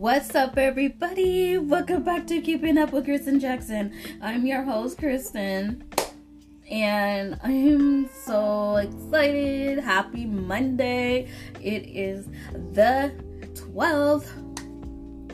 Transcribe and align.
What's 0.00 0.34
up, 0.34 0.56
everybody? 0.56 1.58
Welcome 1.58 2.04
back 2.04 2.26
to 2.28 2.40
Keeping 2.40 2.78
Up 2.78 2.90
with 2.90 3.04
Crystin 3.04 3.38
Jackson. 3.38 3.92
I'm 4.22 4.46
your 4.46 4.62
host, 4.62 4.96
Crystin, 4.96 5.82
and 6.70 7.38
I 7.44 7.52
am 7.52 8.08
so 8.08 8.76
excited. 8.76 9.78
Happy 9.78 10.24
Monday! 10.24 11.28
It 11.60 11.86
is 11.86 12.28
the 12.72 13.12
12th, 13.52 14.30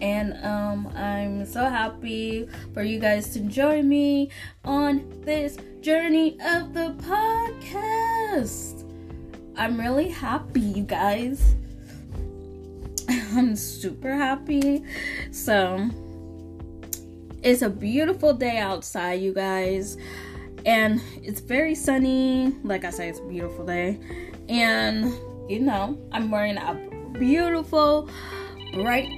and 0.03 0.33
um, 0.45 0.89
I'm 0.97 1.47
so 1.47 1.69
happy 1.69 2.49
for 2.75 2.83
you 2.83 2.99
guys 2.99 3.29
to 3.35 3.41
join 3.43 3.89
me 3.89 4.33
on 4.65 5.09
this 5.25 5.59
journey 5.81 6.41
of 6.41 6.75
the 6.75 6.93
podcast. 7.05 8.83
I'm 9.57 9.79
really 9.79 10.09
happy, 10.09 10.59
you 10.59 10.83
guys. 10.83 11.55
I'm 13.35 13.57
super 13.57 14.15
happy. 14.15 14.83
So, 15.31 15.91
it's 17.43 17.63
a 17.63 17.71
beautiful 17.71 18.35
day 18.35 18.59
outside, 18.59 19.21
you 19.21 19.33
guys. 19.33 19.97
And 20.65 21.01
it's 21.23 21.41
very 21.41 21.75
sunny. 21.75 22.57
Like 22.65 22.85
I 22.85 22.91
said, 22.91 23.09
it's 23.11 23.21
a 23.21 23.25
beautiful 23.25 23.65
day. 23.65 24.01
And, 24.49 25.15
you 25.49 25.61
know, 25.61 25.99
I'm 26.11 26.31
wearing 26.31 26.57
a 26.57 26.75
beautiful, 27.13 28.09
bright. 28.75 29.09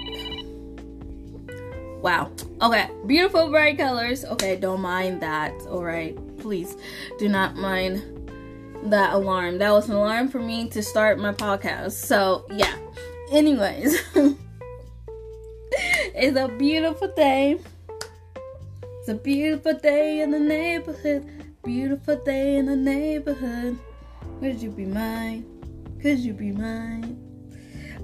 Wow. 2.02 2.30
Okay. 2.60 2.90
Beautiful, 3.06 3.48
bright 3.48 3.78
colors. 3.78 4.24
Okay. 4.24 4.56
Don't 4.56 4.80
mind 4.80 5.22
that. 5.22 5.52
All 5.68 5.82
right. 5.82 6.16
Please 6.38 6.76
do 7.18 7.28
not 7.28 7.56
mind 7.56 8.30
that 8.84 9.14
alarm. 9.14 9.58
That 9.58 9.72
was 9.72 9.88
an 9.88 9.96
alarm 9.96 10.28
for 10.28 10.38
me 10.38 10.68
to 10.68 10.82
start 10.82 11.18
my 11.18 11.32
podcast. 11.32 11.92
So, 11.92 12.46
yeah. 12.50 12.76
Anyways, 13.30 14.02
it's 16.14 16.38
a 16.38 16.48
beautiful 16.48 17.12
day. 17.14 17.58
It's 19.00 19.08
a 19.10 19.14
beautiful 19.14 19.74
day 19.74 20.20
in 20.22 20.30
the 20.30 20.40
neighborhood. 20.40 21.28
Beautiful 21.62 22.16
day 22.24 22.56
in 22.56 22.66
the 22.66 22.76
neighborhood. 22.76 23.78
Could 24.40 24.62
you 24.62 24.70
be 24.70 24.86
mine? 24.86 25.44
Could 26.00 26.20
you 26.20 26.32
be 26.32 26.52
mine? 26.52 27.18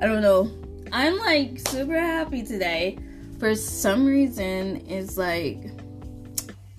I 0.03 0.07
don't 0.07 0.21
know. 0.21 0.51
I'm 0.93 1.17
like 1.19 1.59
super 1.69 1.99
happy 1.99 2.43
today. 2.43 2.99
For 3.39 3.55
some 3.55 4.05
reason, 4.05 4.85
it's 4.87 5.17
like, 5.17 5.63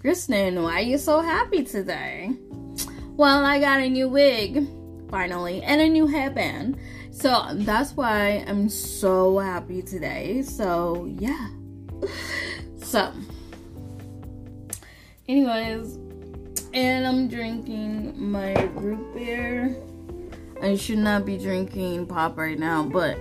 Crystin, 0.04 0.62
why 0.62 0.74
are 0.74 0.82
you 0.82 1.00
so 1.00 1.20
happy 1.20 1.64
today? 1.64 2.32
Well, 3.18 3.44
I 3.44 3.60
got 3.60 3.80
a 3.80 3.90
new 3.90 4.08
wig, 4.08 4.68
finally, 5.10 5.64
and 5.64 5.82
a 5.82 5.90
new 5.90 6.06
headband. 6.06 6.78
So 7.16 7.46
that's 7.54 7.94
why 7.94 8.44
I'm 8.46 8.68
so 8.68 9.40
happy 9.40 9.82
today. 9.82 10.42
So, 10.42 11.10
yeah. 11.18 11.48
So, 12.78 13.12
anyways, 15.28 15.98
and 16.72 17.08
I'm 17.08 17.28
drinking 17.28 18.14
my 18.16 18.54
root 18.76 19.16
beer. 19.16 19.76
I 20.62 20.76
should 20.76 21.00
not 21.00 21.26
be 21.26 21.40
drinking 21.40 22.06
pop 22.06 22.38
right 22.38 22.60
now, 22.60 22.84
but 22.84 23.18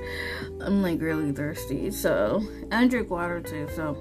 I'm 0.60 0.82
like 0.82 1.00
really 1.00 1.32
thirsty. 1.32 1.90
So, 1.90 2.42
I 2.70 2.86
drink 2.88 3.08
water 3.08 3.40
too. 3.40 3.66
So, 3.74 3.96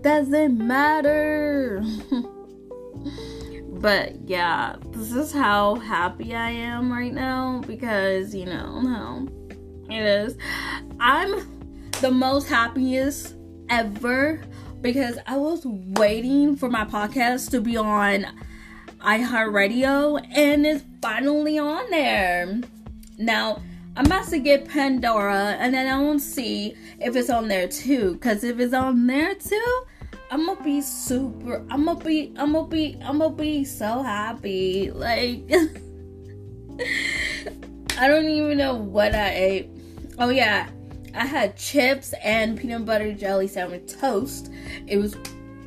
doesn't 0.00 0.56
matter. 0.56 1.80
Doesn't 1.80 2.22
matter. 2.22 2.37
But 3.80 4.28
yeah, 4.28 4.76
this 4.90 5.12
is 5.12 5.32
how 5.32 5.76
happy 5.76 6.34
I 6.34 6.50
am 6.50 6.92
right 6.92 7.12
now 7.12 7.62
because 7.66 8.34
you 8.34 8.46
know 8.46 8.82
how 8.86 9.28
it 9.88 10.02
is. 10.02 10.36
I'm 10.98 11.90
the 12.00 12.10
most 12.10 12.48
happiest 12.48 13.36
ever 13.68 14.42
because 14.80 15.18
I 15.26 15.36
was 15.36 15.64
waiting 15.64 16.56
for 16.56 16.68
my 16.68 16.84
podcast 16.84 17.50
to 17.50 17.60
be 17.60 17.76
on 17.76 18.26
iHeartRadio 19.00 20.26
and 20.36 20.66
it's 20.66 20.84
finally 21.00 21.58
on 21.58 21.88
there. 21.90 22.60
Now, 23.16 23.62
I'm 23.96 24.06
about 24.06 24.28
to 24.28 24.38
get 24.38 24.68
Pandora 24.68 25.56
and 25.58 25.74
then 25.74 25.92
I 25.92 26.00
will 26.00 26.18
see 26.18 26.74
if 27.00 27.16
it's 27.16 27.30
on 27.30 27.48
there 27.48 27.68
too. 27.68 28.14
Because 28.14 28.44
if 28.44 28.58
it's 28.60 28.74
on 28.74 29.06
there 29.06 29.34
too, 29.34 29.82
I'm 30.30 30.44
gonna 30.44 30.62
be 30.62 30.82
super. 30.82 31.64
I'm 31.70 31.86
gonna 31.86 32.04
be. 32.04 32.34
I'm 32.36 32.52
gonna 32.52 32.68
be. 32.68 32.98
I'm 33.02 33.18
gonna 33.18 33.34
be 33.34 33.64
so 33.64 34.02
happy. 34.02 34.90
Like, 34.90 35.50
I 37.98 38.08
don't 38.08 38.28
even 38.28 38.58
know 38.58 38.74
what 38.74 39.14
I 39.14 39.30
ate. 39.30 39.70
Oh 40.18 40.28
yeah, 40.28 40.68
I 41.14 41.24
had 41.24 41.56
chips 41.56 42.12
and 42.22 42.58
peanut 42.58 42.84
butter 42.84 43.14
jelly 43.14 43.48
sandwich 43.48 43.94
toast. 43.98 44.52
It 44.86 44.98
was 44.98 45.16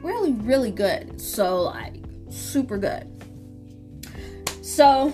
really, 0.03 0.33
really 0.33 0.71
good. 0.71 1.19
So 1.19 1.63
like, 1.63 1.95
super 2.29 2.77
good. 2.77 3.07
So, 4.61 5.11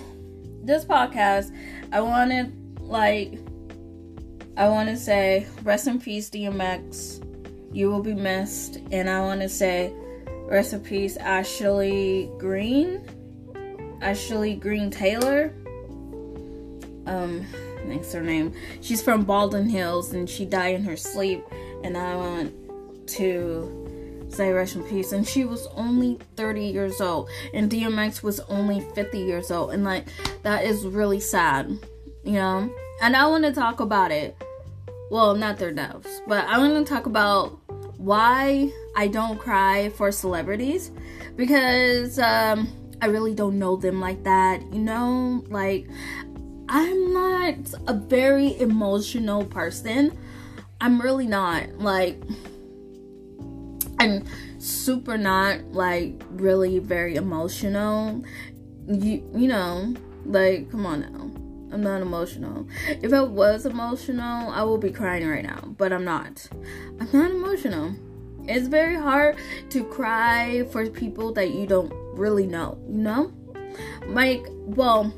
this 0.62 0.84
podcast, 0.84 1.56
I 1.90 2.02
wanted 2.02 2.52
like, 2.80 3.38
I 4.58 4.68
want 4.68 4.90
to 4.90 4.96
say 4.96 5.46
rest 5.62 5.86
in 5.86 5.98
peace, 6.00 6.28
DMX 6.28 7.24
you 7.72 7.90
will 7.90 8.02
be 8.02 8.14
missed. 8.14 8.78
And 8.90 9.08
I 9.08 9.20
want 9.20 9.40
to 9.40 9.48
say, 9.48 9.92
rest 10.46 10.72
in 10.72 10.80
peace, 10.80 11.16
Ashley 11.16 12.30
Green. 12.38 13.02
Ashley 14.00 14.54
Green 14.54 14.90
Taylor. 14.90 15.54
Um, 17.06 17.44
thanks 17.86 18.12
her 18.12 18.22
name. 18.22 18.52
She's 18.80 19.02
from 19.02 19.24
Baldwin 19.24 19.68
Hills 19.68 20.12
and 20.12 20.28
she 20.28 20.44
died 20.44 20.74
in 20.74 20.84
her 20.84 20.96
sleep. 20.96 21.44
And 21.82 21.96
I 21.96 22.16
want 22.16 22.54
to 23.08 24.26
say 24.28 24.52
rest 24.52 24.76
in 24.76 24.84
peace. 24.84 25.12
And 25.12 25.26
she 25.26 25.44
was 25.44 25.66
only 25.74 26.18
30 26.36 26.66
years 26.66 27.00
old. 27.00 27.28
And 27.52 27.70
DMX 27.70 28.22
was 28.22 28.40
only 28.40 28.80
50 28.94 29.18
years 29.18 29.50
old. 29.50 29.72
And 29.72 29.84
like, 29.84 30.06
that 30.42 30.64
is 30.64 30.86
really 30.86 31.20
sad, 31.20 31.68
you 32.24 32.32
know? 32.32 32.70
And 33.00 33.16
I 33.16 33.26
want 33.26 33.44
to 33.44 33.52
talk 33.52 33.80
about 33.80 34.10
it 34.10 34.36
well, 35.10 35.34
not 35.34 35.58
their 35.58 35.72
deaths, 35.72 36.20
but 36.26 36.44
I 36.46 36.58
want 36.58 36.86
to 36.86 36.92
talk 36.92 37.06
about 37.06 37.58
why 37.98 38.70
I 38.96 39.08
don't 39.08 39.38
cry 39.38 39.90
for 39.90 40.12
celebrities 40.12 40.90
because 41.36 42.18
um, 42.18 42.68
I 43.00 43.06
really 43.06 43.34
don't 43.34 43.58
know 43.58 43.76
them 43.76 44.00
like 44.00 44.24
that. 44.24 44.62
You 44.72 44.80
know, 44.80 45.44
like 45.48 45.88
I'm 46.68 47.12
not 47.12 47.54
a 47.86 47.94
very 47.94 48.58
emotional 48.60 49.44
person. 49.44 50.16
I'm 50.80 51.00
really 51.00 51.26
not. 51.26 51.78
Like, 51.78 52.22
I'm 53.98 54.24
super 54.58 55.16
not 55.16 55.64
like 55.72 56.22
really 56.30 56.78
very 56.78 57.16
emotional. 57.16 58.22
You 58.86 59.28
you 59.34 59.48
know, 59.48 59.94
like 60.24 60.70
come 60.70 60.86
on 60.86 61.00
now. 61.00 61.47
I'm 61.72 61.82
not 61.82 62.00
emotional. 62.00 62.66
If 62.86 63.12
I 63.12 63.22
was 63.22 63.66
emotional, 63.66 64.50
I 64.50 64.62
would 64.62 64.80
be 64.80 64.90
crying 64.90 65.26
right 65.26 65.44
now, 65.44 65.60
but 65.76 65.92
I'm 65.92 66.04
not. 66.04 66.48
I'm 67.00 67.08
not 67.12 67.30
emotional. 67.30 67.94
It's 68.44 68.68
very 68.68 68.96
hard 68.96 69.36
to 69.70 69.84
cry 69.84 70.64
for 70.72 70.88
people 70.88 71.32
that 71.34 71.50
you 71.50 71.66
don't 71.66 71.92
really 72.14 72.46
know, 72.46 72.78
you 72.88 73.02
know? 73.02 73.32
Like, 74.06 74.46
well, 74.48 75.12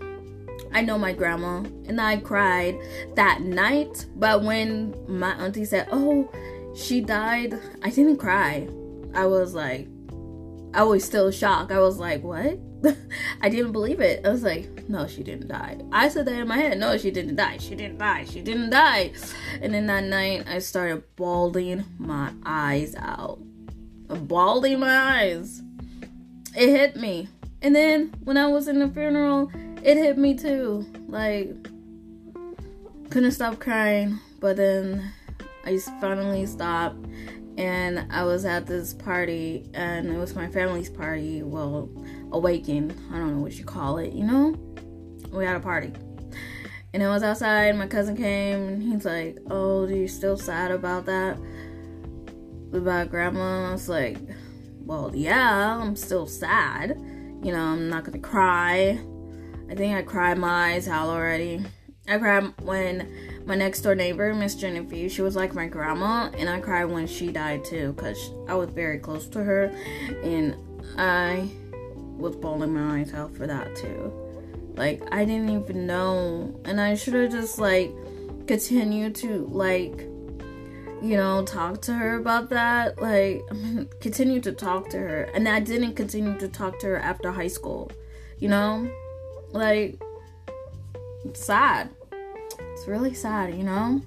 I 0.73 0.83
know 0.83 0.99
my 0.99 1.13
grandma 1.13 1.59
and 1.87 2.01
I 2.01 2.17
cried 2.17 2.79
that 3.15 3.41
night, 3.41 4.07
but 4.17 4.43
when 4.43 4.95
my 5.09 5.33
auntie 5.33 5.65
said, 5.65 5.89
Oh, 5.91 6.31
she 6.75 7.01
died, 7.01 7.59
I 7.83 7.91
didn't 7.91 8.19
cry. 8.19 8.69
I 9.15 9.27
was 9.27 9.55
like, 9.55 9.89
I 10.73 10.85
was 10.85 11.05
still 11.05 11.31
shocked. 11.31 11.73
I 11.73 11.81
was 11.81 11.99
like, 11.99 12.23
What? 12.23 12.59
I 13.43 13.49
didn't 13.49 13.73
believe 13.73 14.01
it. 14.01 14.25
I 14.25 14.31
was 14.31 14.43
like, 14.43 14.89
no, 14.89 15.07
she 15.07 15.23
didn't 15.23 15.49
die. 15.49 15.79
I 15.93 16.09
said 16.09 16.27
that 16.27 16.35
in 16.35 16.49
my 16.49 16.57
head. 16.57 16.79
No, 16.79 16.97
she 16.97 17.11
didn't 17.11 17.37
die. 17.37 17.59
She 17.59 17.75
didn't 17.75 17.99
die. 17.99 18.25
She 18.25 18.41
didn't 18.41 18.71
die. 18.71 19.13
And 19.61 19.75
then 19.75 19.87
that 19.87 20.05
night, 20.05 20.47
I 20.49 20.59
started 20.59 21.05
bawling 21.17 21.85
my 21.99 22.33
eyes 22.45 22.95
out. 22.97 23.39
Bawling 24.09 24.81
my 24.81 24.97
eyes. 24.97 25.63
It 26.57 26.69
hit 26.69 26.97
me. 26.97 27.29
And 27.63 27.75
then 27.77 28.15
when 28.25 28.37
I 28.37 28.47
was 28.47 28.69
in 28.69 28.79
the 28.79 28.89
funeral, 28.89 29.51
it 29.83 29.97
hit 29.97 30.19
me 30.19 30.35
too. 30.35 30.87
Like, 31.09 31.51
couldn't 33.11 33.33
stop 33.33 33.59
crying. 33.59 34.19
But 34.41 34.57
then 34.57 35.13
I 35.65 35.79
finally 36.01 36.47
stopped 36.47 37.07
and 37.61 38.07
I 38.11 38.25
was 38.25 38.47
at 38.47 38.67
this 38.67 38.95
party, 38.95 39.69
and 39.75 40.09
it 40.09 40.17
was 40.17 40.35
my 40.35 40.49
family's 40.49 40.89
party. 40.89 41.43
Well, 41.43 41.91
awaken. 42.33 42.95
I 43.13 43.19
don't 43.19 43.37
know 43.37 43.43
what 43.43 43.55
you 43.55 43.65
call 43.65 43.99
it, 43.99 44.13
you 44.13 44.25
know? 44.25 44.55
We 45.33 45.45
had 45.45 45.57
a 45.57 45.61
party. 45.61 45.93
And 46.93 47.03
I 47.03 47.09
was 47.09 47.23
outside, 47.23 47.77
my 47.77 47.87
cousin 47.87 48.17
came, 48.17 48.69
and 48.69 48.83
he's 48.83 49.05
like, 49.05 49.39
Oh, 49.49 49.85
are 49.85 49.91
you 49.91 50.09
still 50.09 50.37
sad 50.37 50.73
about 50.73 51.07
that? 51.07 51.39
About 52.73 53.11
grandma? 53.11 53.59
And 53.59 53.67
I 53.69 53.73
was 53.73 53.89
like, 53.89 54.19
Well, 54.81 55.13
yeah, 55.15 55.79
I'm 55.81 55.95
still 55.95 56.27
sad. 56.27 56.91
You 57.43 57.53
know, 57.53 57.61
I'm 57.61 57.89
not 57.89 58.05
gonna 58.05 58.19
cry. 58.19 59.01
I 59.71 59.75
think 59.75 59.97
I 59.97 60.03
cried 60.03 60.37
my 60.37 60.73
eyes 60.73 60.89
out 60.89 61.09
already. 61.09 61.65
I 62.09 62.19
cried 62.19 62.53
when 62.63 63.09
my 63.47 63.55
next 63.55 63.83
door 63.83 63.95
neighbor, 63.95 64.35
Miss 64.35 64.57
Genevieve, 64.57 65.13
she 65.13 65.23
was 65.23 65.37
like 65.37 65.55
my 65.55 65.69
grandma, 65.69 66.31
and 66.37 66.49
I 66.49 66.59
cried 66.59 66.87
when 66.87 67.07
she 67.07 67.31
died 67.31 67.65
too, 67.65 67.95
cause 67.97 68.33
I 68.49 68.55
was 68.55 68.71
very 68.71 68.99
close 68.99 69.29
to 69.29 69.45
her, 69.45 69.67
and 70.25 70.57
I 70.99 71.49
was 72.21 72.37
bawling 72.37 72.75
my 72.75 73.01
eyes 73.01 73.13
out 73.15 73.35
for 73.35 73.47
that 73.47 73.75
too. 73.77 74.13
Like 74.77 75.03
I 75.13 75.25
didn't 75.25 75.51
even 75.51 75.87
know, 75.87 76.61
and 76.65 76.81
I 76.81 76.95
should 76.95 77.15
have 77.15 77.31
just 77.31 77.59
like 77.59 77.93
continued 78.47 79.15
to 79.17 79.47
like 79.47 80.07
you 81.03 81.17
know, 81.17 81.45
talk 81.45 81.81
to 81.83 81.95
her 81.95 82.17
about 82.17 82.51
that. 82.51 83.01
Like, 83.01 83.43
continue 84.01 84.41
to 84.41 84.53
talk 84.53 84.91
to 84.91 84.99
her. 84.99 85.23
And 85.35 85.49
I 85.49 85.61
didn't 85.61 85.95
continue 85.95 86.39
to 86.39 86.49
talk 86.49 86.79
to 86.81 86.89
her 86.89 86.99
after 86.99 87.33
high 87.33 87.49
school. 87.49 87.91
You 88.39 88.49
know? 88.49 88.91
Like, 89.51 90.01
it's 91.25 91.45
sad. 91.45 91.91
It's 92.13 92.87
really 92.87 93.15
sad, 93.15 93.55
you 93.55 93.65
know? 93.65 94.03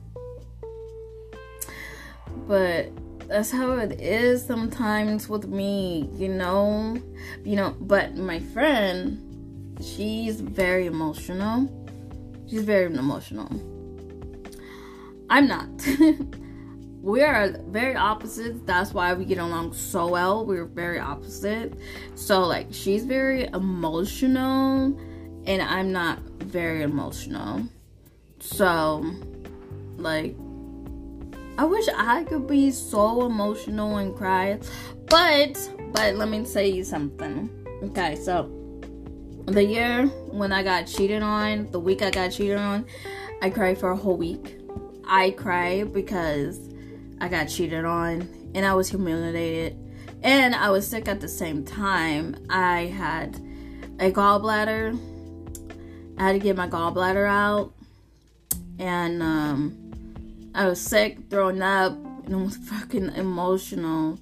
But 2.48 2.92
that's 3.34 3.50
how 3.50 3.72
it 3.80 4.00
is 4.00 4.46
sometimes 4.46 5.28
with 5.28 5.48
me, 5.48 6.08
you 6.14 6.30
know? 6.30 7.02
You 7.44 7.56
know, 7.56 7.76
but 7.80 8.16
my 8.16 8.40
friend, 8.40 9.76
she's 9.82 10.40
very 10.40 10.86
emotional. 10.86 11.68
She's 12.48 12.62
very 12.62 12.94
emotional. 12.94 13.50
I'm 15.32 15.48
not. 15.48 15.68
we 17.02 17.24
are 17.24 17.58
very 17.70 17.96
opposite. 17.96 18.68
That's 18.68 18.94
why 18.94 19.16
we 19.16 19.26
get 19.26 19.40
along 19.40 19.74
so 19.74 20.10
well. 20.10 20.46
We're 20.46 20.66
very 20.66 21.00
opposite. 21.00 21.74
So 22.14 22.42
like 22.42 22.68
she's 22.70 23.04
very 23.04 23.46
emotional 23.46 24.96
and 25.48 25.60
I'm 25.60 25.92
not 25.92 26.20
very 26.20 26.84
emotional. 26.84 27.64
So 28.40 29.04
like 29.98 30.36
I 31.58 31.66
wish 31.66 31.88
I 31.96 32.24
could 32.24 32.48
be 32.48 32.72
so 32.72 33.26
emotional 33.26 33.98
and 33.98 34.16
cry. 34.16 34.60
But 35.08 35.70
but 35.92 36.16
let 36.16 36.30
me 36.30 36.46
tell 36.46 36.64
you 36.64 36.84
something. 36.84 37.50
Okay, 37.84 38.16
so 38.16 38.50
the 39.46 39.64
year 39.64 40.08
when 40.32 40.52
I 40.52 40.64
got 40.64 40.88
cheated 40.88 41.22
on, 41.22 41.70
the 41.72 41.80
week 41.80 42.02
I 42.02 42.10
got 42.10 42.32
cheated 42.32 42.58
on, 42.58 42.86
I 43.42 43.50
cried 43.50 43.78
for 43.78 43.92
a 43.92 43.96
whole 43.96 44.18
week. 44.18 44.58
I 45.06 45.32
cried 45.32 45.94
because 45.94 46.60
I 47.20 47.28
got 47.28 47.46
cheated 47.46 47.86
on 47.86 48.28
and 48.56 48.66
I 48.66 48.74
was 48.74 48.90
humiliated 48.90 49.78
and 50.24 50.56
I 50.56 50.70
was 50.70 50.88
sick 50.88 51.08
at 51.08 51.20
the 51.20 51.28
same 51.28 51.64
time. 51.64 52.36
I 52.50 52.86
had 52.86 53.36
a 54.00 54.12
gallbladder. 54.12 54.98
I 56.18 56.24
had 56.24 56.34
to 56.34 56.40
get 56.40 56.56
my 56.56 56.68
gallbladder 56.68 57.28
out 57.28 57.74
and 58.80 59.22
um, 59.22 59.83
I 60.56 60.68
was 60.68 60.80
sick, 60.80 61.18
throwing 61.30 61.62
up, 61.62 61.94
and 62.26 62.36
I 62.36 62.38
was 62.38 62.58
fucking 62.58 63.16
emotional 63.16 64.20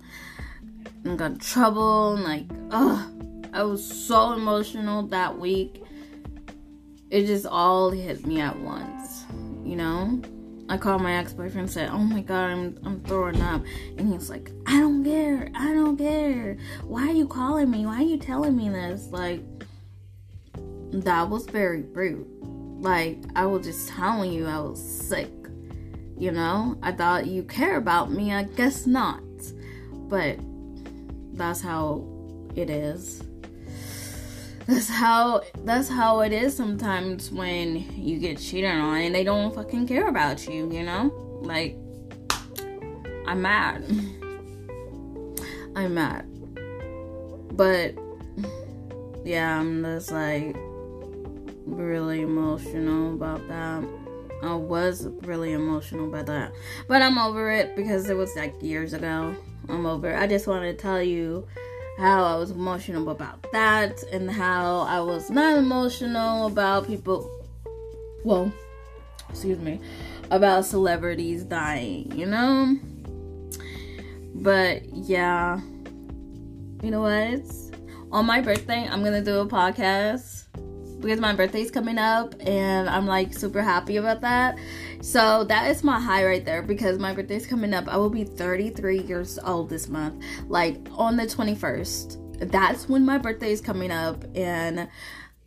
and 1.04 1.18
got 1.18 1.32
in 1.32 1.40
trouble 1.40 2.14
and 2.14 2.24
like, 2.24 2.46
ugh, 2.72 3.12
I 3.54 3.64
was 3.64 3.86
so 3.86 4.34
emotional 4.34 5.04
that 5.08 5.38
week. 5.38 5.84
It 7.10 7.26
just 7.26 7.46
all 7.46 7.90
hit 7.90 8.26
me 8.26 8.40
at 8.40 8.58
once, 8.58 9.26
you 9.66 9.76
know? 9.76 10.22
I 10.70 10.78
called 10.78 11.02
my 11.02 11.18
ex-boyfriend 11.18 11.66
and 11.66 11.70
said, 11.70 11.90
"Oh 11.90 11.98
my 11.98 12.22
god, 12.22 12.50
I'm 12.50 12.80
I'm 12.86 13.02
throwing 13.02 13.42
up." 13.42 13.62
And 13.98 14.08
he's 14.08 14.30
like, 14.30 14.52
"I 14.66 14.80
don't 14.80 15.04
care. 15.04 15.52
I 15.54 15.74
don't 15.74 15.98
care. 15.98 16.56
Why 16.84 17.10
are 17.10 17.14
you 17.14 17.28
calling 17.28 17.70
me? 17.70 17.86
Why 17.86 17.98
are 17.98 18.04
you 18.04 18.16
telling 18.16 18.56
me 18.56 18.70
this?" 18.70 19.10
Like 19.12 19.44
that 20.94 21.30
was 21.30 21.46
very 21.48 21.82
rude. 21.82 22.26
Like 22.80 23.18
I 23.36 23.48
was 23.48 23.66
just 23.66 23.90
telling 23.90 24.32
you 24.32 24.48
I 24.48 24.62
was 24.62 24.82
sick. 24.82 25.41
You 26.22 26.32
know? 26.32 26.78
I 26.84 26.92
thought 26.92 27.26
you 27.26 27.44
care 27.44 27.78
about 27.78 28.12
me. 28.12 28.32
I 28.32 28.44
guess 28.44 28.86
not. 28.86 29.24
But 29.92 30.38
that's 31.34 31.62
how 31.62 32.06
it 32.56 32.70
is 32.70 33.24
that's 34.68 34.90
how 34.90 35.42
that's 35.66 35.90
how 35.90 36.22
it 36.22 36.32
is 36.32 36.56
sometimes 36.56 37.32
when 37.32 37.78
you 37.98 38.20
get 38.20 38.38
cheated 38.38 38.70
on 38.70 38.98
and 38.98 39.16
they 39.16 39.24
don't 39.24 39.54
fucking 39.54 39.88
care 39.88 40.08
about 40.08 40.48
you, 40.48 40.72
you 40.72 40.84
know? 40.84 41.12
Like 41.42 41.76
I'm 43.28 43.42
mad. 43.42 43.84
I'm 45.76 45.94
mad. 45.94 46.26
But 47.56 47.96
yeah, 49.26 49.60
I'm 49.60 49.84
just 49.84 50.12
like 50.12 50.56
really 51.66 52.22
emotional 52.22 53.14
about 53.14 53.46
that. 53.48 53.84
I 54.42 54.56
was 54.56 55.08
really 55.22 55.54
emotional 55.54 56.08
about 56.08 56.26
that. 56.28 56.52
But 56.88 57.02
I'm 57.02 57.18
over 57.18 57.52
it 57.52 57.76
because 57.76 58.10
it 58.10 58.16
was 58.16 58.36
like 58.36 58.56
years 58.62 58.94
ago. 58.94 59.36
I'm 59.70 59.86
over. 59.86 60.16
I 60.16 60.28
just 60.28 60.48
want 60.48 60.64
to 60.64 60.74
tell 60.74 61.02
you 61.02 61.48
how 61.98 62.24
I 62.24 62.36
was 62.36 62.52
emotional 62.52 63.10
about 63.10 63.46
that 63.52 64.02
and 64.12 64.30
how 64.30 64.80
I 64.82 65.00
was 65.02 65.30
not 65.30 65.58
emotional 65.58 66.48
about 66.48 66.88
people 66.88 67.30
well, 68.24 68.52
excuse 69.30 69.60
me, 69.60 69.80
about 70.30 70.66
celebrities 70.66 71.44
dying, 71.44 72.12
you 72.18 72.26
know? 72.26 72.78
But 74.36 74.86
yeah. 74.94 75.60
You 76.84 76.92
know 76.92 77.02
what? 77.02 77.42
On 78.12 78.26
my 78.26 78.42
birthday, 78.42 78.88
I'm 78.90 79.02
going 79.02 79.14
to 79.14 79.24
do 79.24 79.40
a 79.40 79.46
podcast 79.46 80.41
because 81.02 81.20
my 81.20 81.34
birthday's 81.34 81.72
coming 81.72 81.98
up 81.98 82.36
and 82.40 82.90
I'm 82.90 83.08
like 83.08 83.34
super 83.34 83.62
happy 83.62 83.98
about 83.98 84.22
that. 84.22 84.58
So 85.02 85.44
that 85.46 85.70
is 85.70 85.84
my 85.84 86.00
high 86.00 86.26
right 86.26 86.46
there 86.46 86.62
because 86.62 87.00
my 87.00 87.14
birthday's 87.14 87.48
coming 87.48 87.74
up. 87.74 87.88
I 87.88 87.98
will 87.98 88.10
be 88.10 88.24
33 88.24 89.02
years 89.02 89.40
old 89.44 89.70
this 89.70 89.90
month, 89.90 90.24
like 90.48 90.78
on 90.92 91.18
the 91.18 91.24
21st. 91.24 92.52
That's 92.52 92.88
when 92.88 93.06
my 93.06 93.18
birthday 93.18 93.52
is 93.52 93.62
coming 93.62 93.92
up, 93.92 94.26
and 94.36 94.90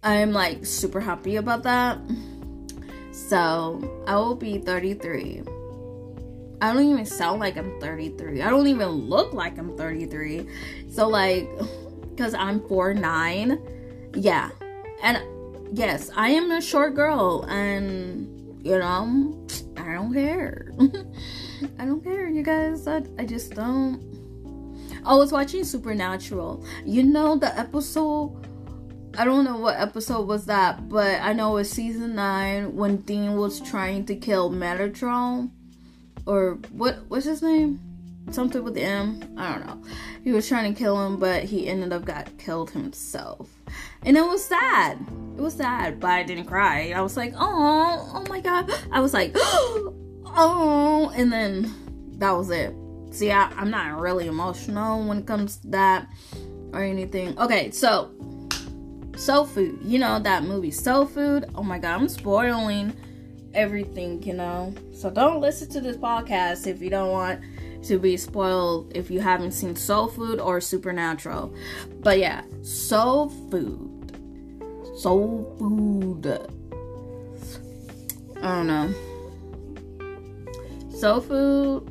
I'm 0.04 0.32
like 0.32 0.64
super 0.64 1.00
happy 1.00 1.36
about 1.36 1.64
that. 1.64 1.98
So 3.10 4.04
I 4.06 4.16
will 4.16 4.36
be 4.36 4.58
33. 4.58 5.42
I 6.60 6.72
don't 6.72 6.84
even 6.84 7.04
sound 7.04 7.40
like 7.40 7.56
I'm 7.56 7.80
33. 7.80 8.42
I 8.42 8.48
don't 8.48 8.66
even 8.68 8.88
look 8.88 9.32
like 9.32 9.58
I'm 9.58 9.76
33. 9.76 10.46
So 10.88 11.08
like, 11.08 11.48
cause 12.16 12.34
I'm 12.34 12.60
4'9. 12.60 14.14
Yeah. 14.14 14.50
And 15.02 15.20
yes, 15.74 16.10
I 16.16 16.30
am 16.30 16.50
a 16.50 16.60
short 16.60 16.94
girl 16.94 17.44
and 17.48 18.34
you 18.64 18.78
know, 18.78 19.46
I 19.76 19.92
don't 19.92 20.12
care. 20.12 20.72
I 21.78 21.84
don't 21.84 22.02
care, 22.02 22.28
you 22.28 22.42
guys. 22.42 22.86
I, 22.86 23.02
I 23.18 23.26
just 23.26 23.54
don't. 23.54 24.00
I 25.04 25.14
was 25.14 25.32
watching 25.32 25.64
Supernatural. 25.64 26.64
You 26.86 27.02
know, 27.02 27.36
the 27.36 27.56
episode. 27.58 28.48
I 29.16 29.24
don't 29.24 29.44
know 29.44 29.58
what 29.58 29.78
episode 29.78 30.26
was 30.26 30.46
that, 30.46 30.88
but 30.88 31.20
I 31.20 31.34
know 31.34 31.50
it 31.52 31.60
was 31.60 31.70
season 31.70 32.16
9 32.16 32.74
when 32.74 32.96
Dean 32.96 33.36
was 33.36 33.60
trying 33.60 34.06
to 34.06 34.16
kill 34.16 34.50
Metatron. 34.50 35.50
Or 36.26 36.54
what 36.72 37.04
what's 37.08 37.26
his 37.26 37.42
name? 37.42 37.80
Something 38.30 38.64
with 38.64 38.78
M. 38.78 39.22
I 39.36 39.52
don't 39.52 39.66
know. 39.66 39.82
He 40.24 40.32
was 40.32 40.48
trying 40.48 40.72
to 40.72 40.78
kill 40.78 41.06
him, 41.06 41.18
but 41.18 41.44
he 41.44 41.68
ended 41.68 41.92
up 41.92 42.06
got 42.06 42.38
killed 42.38 42.70
himself. 42.70 43.50
And 44.04 44.16
it 44.16 44.24
was 44.24 44.44
sad. 44.44 44.98
It 45.36 45.40
was 45.40 45.54
sad, 45.54 45.98
but 45.98 46.10
I 46.10 46.22
didn't 46.22 46.44
cry. 46.44 46.92
I 46.94 47.00
was 47.00 47.16
like, 47.16 47.34
oh, 47.36 48.10
oh 48.14 48.24
my 48.28 48.40
god. 48.40 48.70
I 48.92 49.00
was 49.00 49.12
like, 49.12 49.32
oh, 49.36 51.12
and 51.16 51.32
then 51.32 51.72
that 52.18 52.32
was 52.32 52.50
it. 52.50 52.74
See, 53.10 53.30
I, 53.30 53.44
I'm 53.56 53.70
not 53.70 53.98
really 53.98 54.26
emotional 54.26 55.06
when 55.06 55.18
it 55.18 55.26
comes 55.26 55.56
to 55.58 55.68
that 55.68 56.08
or 56.72 56.82
anything. 56.82 57.38
Okay, 57.38 57.70
so 57.70 58.10
Soul 59.16 59.44
Food. 59.44 59.78
You 59.82 59.98
know 59.98 60.18
that 60.18 60.44
movie 60.44 60.70
Soul 60.70 61.06
Food? 61.06 61.46
Oh 61.54 61.62
my 61.62 61.78
god, 61.78 62.00
I'm 62.00 62.08
spoiling 62.08 62.94
everything, 63.54 64.22
you 64.22 64.34
know. 64.34 64.74
So 64.92 65.10
don't 65.10 65.40
listen 65.40 65.68
to 65.70 65.80
this 65.80 65.96
podcast 65.96 66.66
if 66.66 66.82
you 66.82 66.90
don't 66.90 67.10
want 67.10 67.40
to 67.84 67.98
be 67.98 68.16
spoiled 68.16 68.92
if 68.94 69.10
you 69.10 69.20
haven't 69.20 69.52
seen 69.52 69.76
Soul 69.76 70.08
Food 70.08 70.40
or 70.40 70.60
Supernatural. 70.60 71.54
But 72.00 72.18
yeah, 72.18 72.42
Soul 72.62 73.28
Food. 73.50 73.93
Soul 74.96 75.54
Food. 75.58 76.26
I 78.42 78.56
don't 78.56 78.66
know. 78.66 78.94
Soul 80.90 81.20
Food. 81.20 81.90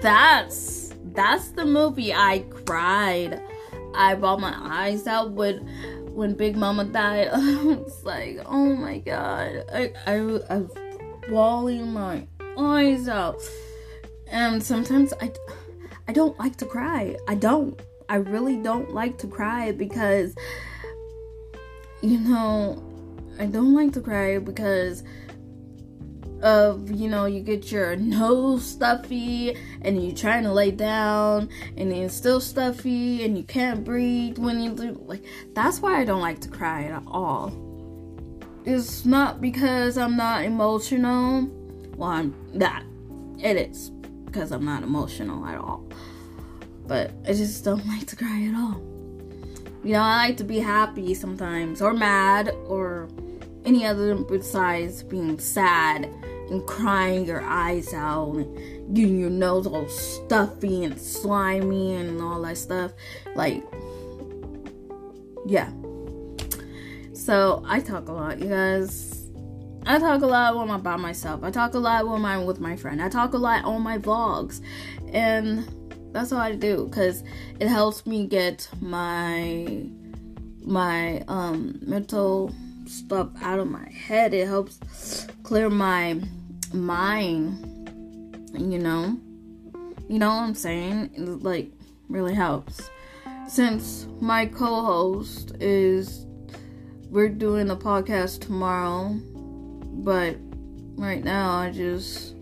That's 0.00 0.94
that's 1.12 1.48
the 1.50 1.64
movie 1.64 2.12
I 2.12 2.44
cried. 2.64 3.40
I 3.94 4.14
bawled 4.16 4.40
my 4.40 4.54
eyes 4.58 5.06
out 5.06 5.32
when 5.32 5.68
when 6.14 6.34
Big 6.34 6.56
Mama 6.56 6.84
died. 6.84 7.28
it's 7.34 8.04
like, 8.04 8.40
oh 8.46 8.74
my 8.74 8.98
god. 8.98 9.64
I 9.72 9.92
I, 10.06 10.14
I 10.50 10.56
was 10.58 10.70
bawling 11.28 11.92
my 11.92 12.26
eyes 12.58 13.08
out. 13.08 13.40
And 14.30 14.62
sometimes 14.62 15.12
I, 15.20 15.32
I 16.08 16.12
don't 16.12 16.38
like 16.38 16.56
to 16.56 16.66
cry. 16.66 17.16
I 17.28 17.34
don't. 17.34 17.80
I 18.08 18.16
really 18.16 18.56
don't 18.56 18.92
like 18.92 19.16
to 19.18 19.26
cry 19.26 19.72
because, 19.72 20.34
you 22.04 22.18
know, 22.18 22.82
I 23.38 23.46
don't 23.46 23.74
like 23.74 23.92
to 23.94 24.00
cry 24.00 24.38
because 24.38 25.02
of 26.42 26.90
you 26.90 27.08
know 27.08 27.24
you 27.24 27.40
get 27.40 27.72
your 27.72 27.96
nose 27.96 28.64
stuffy 28.64 29.56
and 29.80 30.04
you're 30.04 30.14
trying 30.14 30.42
to 30.42 30.52
lay 30.52 30.70
down 30.70 31.48
and 31.78 31.90
it's 31.90 32.14
still 32.14 32.40
stuffy 32.40 33.24
and 33.24 33.38
you 33.38 33.44
can't 33.44 33.82
breathe 33.82 34.36
when 34.36 34.60
you 34.60 34.74
do 34.74 35.02
like 35.06 35.24
that's 35.54 35.80
why 35.80 35.98
I 35.98 36.04
don't 36.04 36.20
like 36.20 36.40
to 36.40 36.48
cry 36.48 36.84
at 36.84 37.02
all. 37.06 37.52
It's 38.66 39.04
not 39.04 39.40
because 39.40 39.96
I'm 39.96 40.16
not 40.16 40.44
emotional. 40.44 41.48
Well, 41.96 42.10
I'm 42.10 42.34
not. 42.52 42.82
It 43.38 43.56
is 43.56 43.90
because 44.24 44.52
I'm 44.52 44.64
not 44.64 44.82
emotional 44.82 45.46
at 45.46 45.58
all. 45.58 45.88
But 46.86 47.12
I 47.26 47.32
just 47.32 47.64
don't 47.64 47.86
like 47.88 48.06
to 48.08 48.16
cry 48.16 48.46
at 48.48 48.54
all. 48.54 48.93
You 49.84 49.92
know, 49.92 50.00
I 50.00 50.28
like 50.28 50.38
to 50.38 50.44
be 50.44 50.60
happy 50.60 51.12
sometimes, 51.12 51.82
or 51.82 51.92
mad, 51.92 52.48
or 52.66 53.06
any 53.66 53.84
other 53.84 54.14
besides 54.14 55.02
being 55.02 55.38
sad 55.38 56.06
and 56.50 56.66
crying 56.66 57.26
your 57.26 57.42
eyes 57.42 57.92
out 57.92 58.34
and 58.34 58.94
getting 58.94 59.18
your 59.18 59.28
nose 59.28 59.66
all 59.66 59.86
stuffy 59.88 60.84
and 60.84 60.98
slimy 60.98 61.94
and 61.96 62.20
all 62.22 62.40
that 62.42 62.56
stuff. 62.56 62.92
Like, 63.34 63.62
yeah. 65.46 65.70
So 67.12 67.62
I 67.66 67.80
talk 67.80 68.08
a 68.08 68.12
lot, 68.12 68.38
you 68.38 68.48
guys. 68.48 69.30
I 69.86 69.98
talk 69.98 70.22
a 70.22 70.26
lot 70.26 70.56
when 70.56 70.70
I'm 70.70 70.80
by 70.80 70.96
myself. 70.96 71.44
I 71.44 71.50
talk 71.50 71.74
a 71.74 71.78
lot 71.78 72.08
when 72.08 72.24
I'm 72.24 72.46
with 72.46 72.58
my 72.58 72.74
friend. 72.74 73.02
I 73.02 73.10
talk 73.10 73.34
a 73.34 73.38
lot 73.38 73.66
on 73.66 73.82
my 73.82 73.98
vlogs. 73.98 74.62
And 75.12 75.68
that's 76.14 76.30
all 76.32 76.40
I 76.40 76.54
do 76.54 76.86
because 76.86 77.24
it 77.58 77.66
helps 77.66 78.06
me 78.06 78.26
get 78.26 78.68
my 78.80 79.84
my 80.62 81.22
um 81.28 81.78
mental 81.82 82.54
stuff 82.86 83.30
out 83.42 83.58
of 83.58 83.68
my 83.68 83.88
head. 83.90 84.32
It 84.32 84.46
helps 84.46 85.26
clear 85.42 85.68
my 85.68 86.20
mind. 86.72 87.70
You 88.56 88.78
know, 88.78 89.18
you 90.08 90.20
know 90.20 90.28
what 90.28 90.42
I'm 90.42 90.54
saying? 90.54 91.10
It, 91.14 91.42
like 91.42 91.72
really 92.08 92.34
helps. 92.34 92.90
Since 93.48 94.06
my 94.20 94.46
co-host 94.46 95.56
is, 95.60 96.26
we're 97.10 97.28
doing 97.28 97.70
a 97.70 97.76
podcast 97.76 98.40
tomorrow, 98.40 99.10
but 100.04 100.36
right 100.96 101.24
now 101.24 101.58
I 101.58 101.72
just 101.72 102.33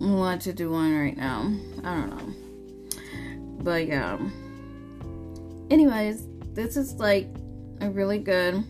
want 0.00 0.42
to 0.42 0.52
do 0.52 0.70
one 0.70 0.98
right 0.98 1.16
now. 1.16 1.52
I 1.84 1.94
don't 1.94 2.10
know. 2.10 2.34
But 3.62 3.86
yeah. 3.86 4.18
Anyways, 5.70 6.26
this 6.54 6.76
is 6.76 6.94
like 6.94 7.28
a 7.80 7.90
really 7.90 8.18
good 8.18 8.64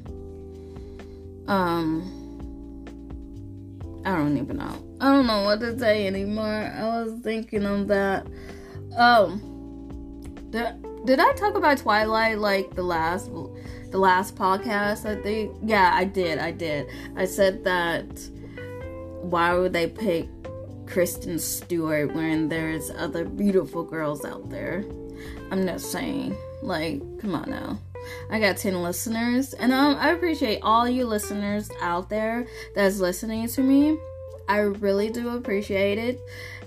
um 1.49 2.19
I 4.05 4.17
don't 4.17 4.37
even 4.37 4.57
know. 4.57 4.85
I 5.01 5.13
don't 5.13 5.27
know 5.27 5.43
what 5.43 5.61
to 5.61 5.79
say 5.79 6.07
anymore. 6.07 6.73
I 6.75 6.83
was 7.03 7.21
thinking 7.23 7.65
of 7.65 7.89
that. 7.89 8.27
Um 8.97 9.41
did, 10.51 11.07
did 11.07 11.19
I 11.19 11.33
talk 11.33 11.55
about 11.55 11.79
Twilight 11.79 12.39
like 12.39 12.75
the 12.75 12.83
last 12.83 13.31
the 13.91 13.99
last 13.99 14.37
podcast? 14.37 15.07
I 15.07 15.21
think 15.23 15.57
yeah, 15.63 15.93
I 15.95 16.05
did. 16.05 16.39
I 16.39 16.51
did. 16.51 16.87
I 17.17 17.25
said 17.25 17.65
that 17.65 18.07
why 19.23 19.55
would 19.55 19.73
they 19.73 19.87
pick 19.87 20.29
Kristen 20.93 21.39
Stewart 21.39 22.15
when 22.15 22.51
there's 22.51 22.91
other 22.91 23.25
beautiful 23.25 23.83
girls 23.83 24.27
out 24.27 24.51
there. 24.51 24.85
I'm 25.51 25.65
not 25.65 25.81
saying, 25.81 26.37
like, 26.61 27.01
come 27.19 27.35
on 27.35 27.49
now. 27.49 27.79
I 28.31 28.39
got 28.39 28.59
10 28.59 28.83
listeners, 28.83 29.55
and 29.55 29.73
um, 29.73 29.97
I 29.99 30.11
appreciate 30.11 30.61
all 30.61 30.87
you 30.87 31.07
listeners 31.07 31.71
out 31.81 32.11
there 32.11 32.47
that's 32.75 32.99
listening 32.99 33.49
to 33.49 33.63
me. 33.63 33.97
I 34.49 34.59
really 34.59 35.09
do 35.09 35.31
appreciate 35.31 35.97
it. 35.97 36.21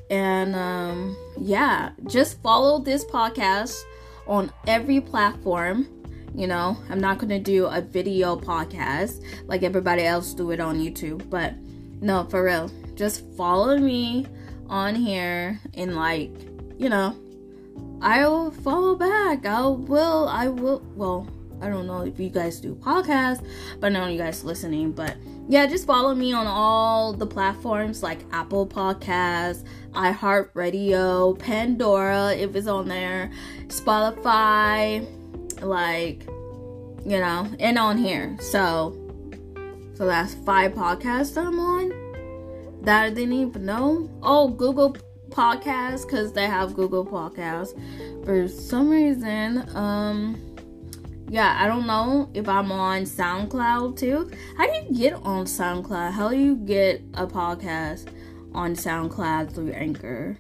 And 0.10 0.56
um, 0.56 1.16
yeah, 1.38 1.92
just 2.08 2.42
follow 2.42 2.80
this 2.80 3.06
podcast 3.06 3.80
on 4.26 4.52
every 4.66 5.02
platform. 5.02 5.88
You 6.34 6.48
know, 6.48 6.78
I'm 6.90 7.00
not 7.00 7.20
gonna 7.20 7.40
do 7.40 7.68
a 7.68 7.80
video 7.80 8.36
podcast 8.38 9.24
like 9.46 9.62
everybody 9.62 10.04
else 10.04 10.34
do 10.34 10.50
it 10.50 10.60
on 10.60 10.80
YouTube, 10.80 11.30
but 11.30 11.54
no, 12.02 12.26
for 12.26 12.44
real, 12.44 12.70
just 12.96 13.24
follow 13.36 13.78
me 13.78 14.26
on 14.68 14.96
here 14.96 15.60
and 15.74 15.96
like, 15.96 16.32
you 16.78 16.90
know, 16.90 17.16
I 18.02 18.28
will 18.28 18.52
follow 18.52 18.96
back. 18.96 19.46
I 19.46 19.66
will, 19.68 20.28
I 20.28 20.48
will, 20.48 20.82
well, 20.96 21.28
I 21.62 21.70
don't 21.70 21.88
know 21.88 22.02
if 22.02 22.20
you 22.20 22.30
guys 22.30 22.60
do 22.60 22.76
podcasts, 22.76 23.46
but 23.80 23.88
I 23.88 23.90
know 23.90 24.08
you 24.08 24.18
guys 24.18 24.44
listening. 24.44 24.92
But 24.92 25.16
yeah, 25.48 25.66
just 25.66 25.86
follow 25.88 26.14
me 26.14 26.34
on 26.34 26.48
all 26.48 27.14
the 27.14 27.26
platforms 27.26 28.04
like 28.04 28.20
Apple 28.32 28.68
Podcasts, 28.68 29.64
iHeartRadio, 29.94 31.38
Pandora, 31.40 32.34
if 32.36 32.56
it's 32.56 32.68
on 32.68 32.88
there, 32.88 33.32
Spotify, 33.68 35.08
like, 35.62 36.24
you 37.06 37.20
know, 37.20 37.50
and 37.60 37.78
on 37.78 37.98
here. 37.98 38.38
So, 38.40 38.98
so 39.94 40.06
that's 40.06 40.34
five 40.34 40.74
podcasts 40.74 41.38
I'm 41.38 41.60
on 41.60 42.05
that 42.86 43.04
I 43.04 43.10
didn't 43.10 43.34
even 43.34 43.66
know. 43.66 44.10
Oh, 44.22 44.48
Google 44.50 44.96
Podcasts 45.30 46.06
because 46.06 46.34
they 46.34 46.46
have 46.46 46.76
Google 46.76 47.06
Podcasts. 47.06 47.74
For 48.26 48.48
some 48.48 48.90
reason, 48.90 49.68
um, 49.76 50.56
yeah, 51.28 51.58
I 51.60 51.68
don't 51.68 51.88
know 51.88 52.30
if 52.34 52.48
I'm 52.48 52.72
on 52.72 53.04
SoundCloud 53.04 53.98
too. 53.98 54.32
How 54.58 54.68
do 54.68 54.74
you 54.74 54.98
get 54.98 55.14
on 55.14 55.46
SoundCloud? 55.46 56.12
How 56.12 56.30
do 56.30 56.38
you 56.38 56.56
get 56.56 57.02
a 57.16 57.26
podcast 57.26 58.08
on 58.54 58.76
SoundCloud 58.76 59.54
through 59.54 59.72
Anchor? 59.72 60.38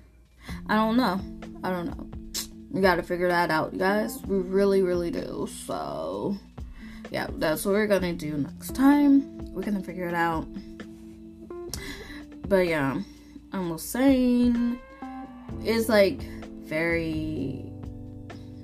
I 0.69 0.75
don't 0.75 0.97
know. 0.97 1.19
I 1.63 1.71
don't 1.71 1.85
know. 1.87 2.09
We 2.69 2.81
gotta 2.81 3.03
figure 3.03 3.29
that 3.29 3.49
out, 3.49 3.73
you 3.73 3.79
guys. 3.79 4.21
We 4.23 4.37
really, 4.37 4.83
really 4.83 5.09
do. 5.09 5.47
So, 5.49 6.37
yeah, 7.09 7.27
that's 7.37 7.65
what 7.65 7.71
we're 7.71 7.87
gonna 7.87 8.13
do 8.13 8.37
next 8.37 8.75
time. 8.75 9.53
We're 9.53 9.63
gonna 9.63 9.81
figure 9.81 10.07
it 10.07 10.13
out. 10.13 10.45
But 12.47 12.67
yeah, 12.67 13.01
I 13.51 13.59
was 13.59 13.81
saying 13.81 14.79
it's 15.63 15.89
like 15.89 16.21
very 16.63 17.71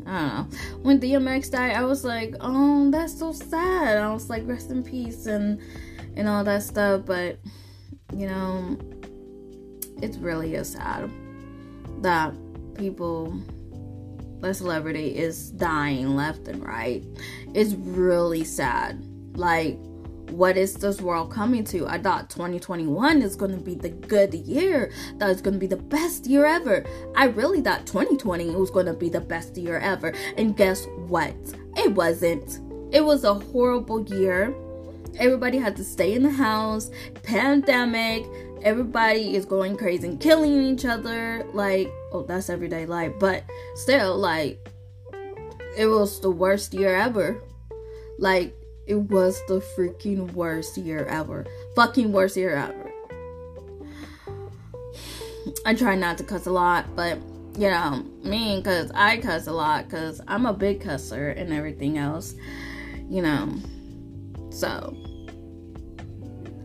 I 0.05 0.19
don't 0.19 0.51
know. 0.51 0.57
When 0.81 0.99
DMX 0.99 1.51
died, 1.51 1.75
I 1.75 1.83
was 1.83 2.03
like, 2.03 2.35
oh, 2.41 2.89
that's 2.91 3.17
so 3.17 3.31
sad. 3.31 3.97
I 3.97 4.11
was 4.11 4.29
like, 4.29 4.47
rest 4.47 4.71
in 4.71 4.83
peace 4.83 5.25
and 5.25 5.61
and 6.15 6.27
all 6.27 6.43
that 6.43 6.63
stuff. 6.63 7.05
But 7.05 7.39
you 8.13 8.27
know, 8.27 8.77
it's 10.01 10.17
really 10.17 10.55
a 10.55 10.65
sad 10.65 11.09
that 12.01 12.33
people, 12.75 13.39
that 14.41 14.55
celebrity 14.55 15.15
is 15.15 15.51
dying 15.51 16.15
left 16.15 16.47
and 16.47 16.65
right. 16.65 17.05
It's 17.53 17.73
really 17.73 18.43
sad. 18.43 19.03
Like 19.35 19.77
what 20.31 20.57
is 20.57 20.73
this 20.75 21.01
world 21.01 21.31
coming 21.31 21.63
to? 21.65 21.87
I 21.87 21.97
thought 21.97 22.29
2021 22.29 23.21
is 23.21 23.35
going 23.35 23.51
to 23.51 23.61
be 23.61 23.75
the 23.75 23.89
good 23.89 24.33
year. 24.33 24.91
That 25.17 25.29
is 25.29 25.41
going 25.41 25.53
to 25.53 25.59
be 25.59 25.67
the 25.67 25.77
best 25.77 26.25
year 26.25 26.45
ever. 26.45 26.85
I 27.15 27.25
really 27.25 27.61
thought 27.61 27.85
2020 27.85 28.51
was 28.51 28.71
going 28.71 28.85
to 28.85 28.93
be 28.93 29.09
the 29.09 29.21
best 29.21 29.57
year 29.57 29.77
ever. 29.79 30.13
And 30.37 30.55
guess 30.55 30.85
what? 31.07 31.35
It 31.77 31.93
wasn't. 31.93 32.59
It 32.93 33.03
was 33.03 33.23
a 33.23 33.33
horrible 33.33 34.03
year. 34.03 34.53
Everybody 35.17 35.57
had 35.57 35.75
to 35.75 35.83
stay 35.83 36.13
in 36.13 36.23
the 36.23 36.31
house, 36.31 36.89
pandemic. 37.23 38.25
Everybody 38.63 39.35
is 39.35 39.45
going 39.45 39.75
crazy 39.75 40.07
and 40.07 40.19
killing 40.19 40.61
each 40.63 40.85
other. 40.85 41.45
Like, 41.53 41.91
oh, 42.13 42.23
that's 42.23 42.49
everyday 42.49 42.85
life. 42.85 43.13
But 43.19 43.43
still, 43.75 44.17
like, 44.17 44.59
it 45.77 45.87
was 45.87 46.21
the 46.21 46.31
worst 46.31 46.73
year 46.73 46.95
ever. 46.95 47.41
Like, 48.19 48.55
it 48.91 49.09
was 49.09 49.41
the 49.47 49.61
freaking 49.61 50.33
worst 50.33 50.77
year 50.77 51.05
ever. 51.05 51.45
Fucking 51.77 52.11
worst 52.11 52.35
year 52.35 52.55
ever. 52.55 52.91
I 55.65 55.73
try 55.75 55.95
not 55.95 56.17
to 56.17 56.25
cuss 56.25 56.45
a 56.45 56.51
lot, 56.51 56.93
but 56.93 57.17
you 57.57 57.69
know, 57.69 58.05
me, 58.23 58.57
because 58.57 58.91
I 58.93 59.17
cuss 59.17 59.47
a 59.47 59.53
lot, 59.53 59.87
because 59.87 60.19
I'm 60.27 60.45
a 60.45 60.51
big 60.51 60.81
cusser 60.81 61.37
and 61.37 61.53
everything 61.53 61.97
else, 61.97 62.35
you 63.09 63.21
know. 63.21 63.55
So, 64.49 64.93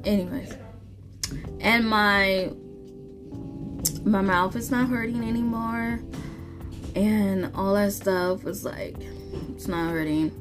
anyways, 0.04 0.52
and 1.60 1.88
my 1.88 2.50
my 4.04 4.20
mouth 4.20 4.56
is 4.56 4.72
not 4.72 4.88
hurting 4.88 5.22
anymore, 5.22 6.00
and 6.96 7.52
all 7.54 7.74
that 7.74 7.92
stuff 7.92 8.42
was 8.42 8.64
like, 8.64 8.96
it's 9.54 9.68
not 9.68 9.92
hurting 9.92 10.32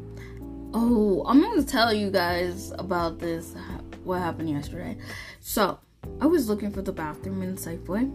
Oh, 0.77 1.23
I'm 1.25 1.41
to 1.41 1.65
tell 1.65 1.93
you 1.93 2.11
guys 2.11 2.73
about 2.77 3.17
this, 3.17 3.55
what 4.03 4.19
happened 4.19 4.49
yesterday. 4.49 4.97
So, 5.39 5.79
I 6.19 6.25
was 6.25 6.49
looking 6.49 6.69
for 6.69 6.81
the 6.81 6.91
bathroom 6.91 7.41
in 7.43 7.55
Safeway, 7.55 8.11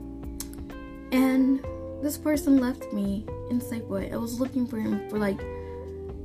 and 1.10 1.64
this 2.04 2.18
person 2.18 2.58
left 2.58 2.92
me 2.92 3.24
in 3.48 3.62
Safeway. 3.62 4.12
I 4.12 4.18
was 4.18 4.38
looking 4.38 4.66
for 4.66 4.78
him 4.78 5.08
for 5.08 5.18
like 5.18 5.40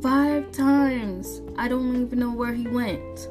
five 0.01 0.51
times. 0.51 1.41
I 1.57 1.69
don't 1.69 2.01
even 2.01 2.19
know 2.19 2.33
where 2.33 2.53
he 2.53 2.67
went. 2.67 3.29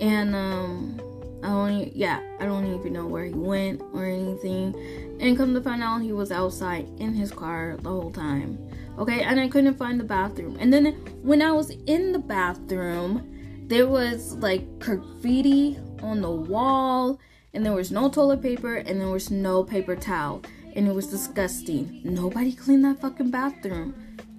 And 0.00 0.34
um, 0.34 1.00
I 1.44 1.50
don't, 1.50 1.94
yeah, 1.94 2.20
I 2.40 2.46
don't 2.46 2.66
even 2.66 2.94
know 2.94 3.06
where 3.06 3.26
he 3.26 3.32
went 3.32 3.80
or 3.92 4.06
anything. 4.06 4.74
And 5.20 5.36
come 5.36 5.54
to 5.54 5.60
find 5.60 5.84
out, 5.84 6.02
he 6.02 6.12
was 6.12 6.32
outside 6.32 6.88
in 6.98 7.14
his 7.14 7.30
car 7.30 7.76
the 7.80 7.90
whole 7.90 8.10
time. 8.10 8.58
Okay, 8.98 9.22
and 9.22 9.40
I 9.40 9.48
couldn't 9.48 9.76
find 9.76 9.98
the 9.98 10.04
bathroom. 10.04 10.56
And 10.60 10.72
then 10.72 10.86
when 11.22 11.42
I 11.42 11.52
was 11.52 11.70
in 11.70 12.12
the 12.12 12.18
bathroom, 12.18 13.66
there 13.66 13.88
was 13.88 14.34
like 14.36 14.78
graffiti 14.78 15.78
on 16.02 16.20
the 16.20 16.30
wall, 16.30 17.18
and 17.52 17.64
there 17.64 17.72
was 17.72 17.90
no 17.90 18.08
toilet 18.08 18.42
paper, 18.42 18.76
and 18.76 19.00
there 19.00 19.08
was 19.08 19.30
no 19.30 19.64
paper 19.64 19.96
towel, 19.96 20.42
and 20.76 20.86
it 20.86 20.94
was 20.94 21.08
disgusting. 21.08 22.00
Nobody 22.04 22.52
cleaned 22.52 22.84
that 22.84 23.00
fucking 23.00 23.30
bathroom. 23.30 23.94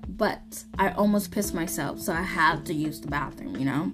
But 0.08 0.64
I 0.80 0.92
almost 0.92 1.32
pissed 1.32 1.54
myself, 1.54 2.00
so 2.00 2.14
I 2.14 2.22
had 2.22 2.66
to 2.68 2.74
use 2.74 3.02
the 3.02 3.08
bathroom, 3.08 3.58
you 3.58 3.66
know? 3.66 3.92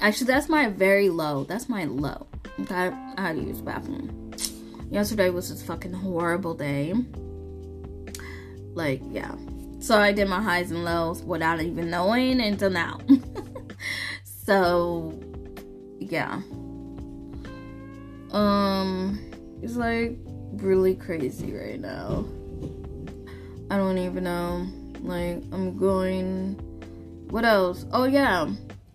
Actually, 0.00 0.28
that's 0.28 0.48
my 0.48 0.68
very 0.68 1.10
low. 1.10 1.44
That's 1.44 1.68
my 1.68 1.84
low. 1.84 2.26
Okay, 2.60 2.74
I 3.16 3.20
had 3.20 3.36
to 3.36 3.42
use 3.42 3.58
the 3.58 3.64
bathroom. 3.64 4.32
Yesterday 4.90 5.30
was 5.30 5.50
just 5.50 5.66
fucking 5.66 5.92
horrible 5.92 6.54
day. 6.54 6.94
Like, 8.74 9.02
yeah. 9.10 9.36
So 9.80 9.98
I 9.98 10.12
did 10.12 10.28
my 10.28 10.42
highs 10.42 10.70
and 10.70 10.84
lows 10.84 11.22
without 11.22 11.60
even 11.60 11.90
knowing 11.90 12.40
until 12.40 12.70
now. 12.70 13.00
so, 14.24 15.18
yeah. 15.98 16.42
Um, 18.30 19.18
it's 19.62 19.76
like 19.76 20.18
really 20.52 20.94
crazy 20.94 21.52
right 21.54 21.80
now. 21.80 22.26
I 23.70 23.78
don't 23.78 23.98
even 23.98 24.24
know. 24.24 24.66
Like, 25.00 25.42
I'm 25.52 25.76
going. 25.78 26.54
What 27.30 27.44
else? 27.44 27.86
Oh, 27.92 28.04
yeah. 28.04 28.50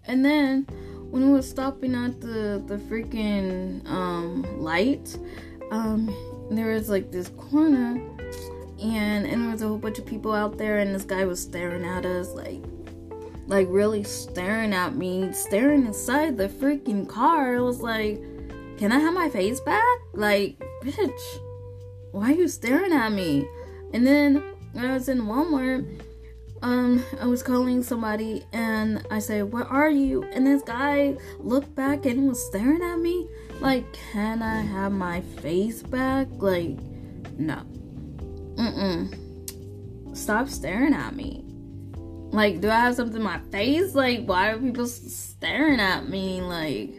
And 0.08 0.24
then 0.24 0.64
when 1.10 1.28
we 1.28 1.32
were 1.32 1.42
stopping 1.42 1.96
at 1.96 2.22
the 2.22 2.62
the 2.68 2.78
freaking 2.78 3.88
um 3.90 4.62
light, 4.62 5.18
um, 5.72 6.14
there 6.52 6.74
was 6.74 6.90
like 6.90 7.12
this 7.12 7.30
corner, 7.30 8.02
and 8.86 9.26
and 9.26 9.44
there 9.44 9.52
was 9.52 9.62
a 9.62 9.68
whole 9.68 9.78
bunch 9.78 10.00
of 10.00 10.06
people 10.06 10.34
out 10.34 10.58
there, 10.58 10.80
and 10.80 10.94
this 10.94 11.04
guy 11.04 11.26
was 11.26 11.42
staring 11.42 11.86
at 11.86 12.06
us 12.06 12.30
like. 12.30 12.64
Like 13.48 13.68
really 13.70 14.04
staring 14.04 14.74
at 14.74 14.96
me, 14.96 15.32
staring 15.32 15.86
inside 15.86 16.36
the 16.36 16.50
freaking 16.50 17.08
car. 17.08 17.58
I 17.58 17.62
was 17.62 17.80
like, 17.80 18.20
"Can 18.80 18.92
I 18.92 18.98
have 18.98 19.14
my 19.14 19.30
face 19.30 19.60
back?" 19.60 19.98
Like, 20.14 20.58
bitch, 20.84 21.40
why 22.12 22.32
are 22.32 22.36
you 22.36 22.48
staring 22.48 22.92
at 22.92 23.12
me? 23.12 23.48
And 23.94 24.08
then 24.08 24.42
I 24.76 24.94
was 24.94 25.10
in 25.10 25.22
Walmart, 25.22 25.86
um, 26.62 27.04
I 27.22 27.28
was 27.28 27.44
calling 27.44 27.84
somebody 27.84 28.44
and 28.52 29.06
I 29.12 29.20
say, 29.20 29.44
Where 29.44 29.66
are 29.66 29.90
you? 29.90 30.24
And 30.24 30.48
this 30.48 30.64
guy 30.64 31.16
looked 31.40 31.76
back 31.76 32.06
and 32.06 32.28
was 32.28 32.44
staring 32.44 32.82
at 32.82 32.98
me. 32.98 33.30
Like, 33.60 33.86
can 33.94 34.42
I 34.42 34.62
have 34.62 34.92
my 34.92 35.22
face 35.22 35.84
back? 35.84 36.28
Like, 36.38 36.78
no. 37.38 37.62
Mm-mm. 38.56 40.16
Stop 40.16 40.50
staring 40.50 40.94
at 40.94 41.16
me. 41.16 41.44
Like, 42.32 42.60
do 42.62 42.70
I 42.70 42.76
have 42.76 42.96
something 42.96 43.18
in 43.18 43.24
my 43.24 43.40
face? 43.52 43.96
Like, 43.96 44.26
why 44.26 44.50
are 44.50 44.58
people 44.58 44.88
staring 44.88 45.80
at 45.80 46.10
me? 46.10 46.42
Like, 46.42 46.94